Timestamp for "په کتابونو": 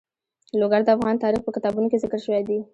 1.45-1.87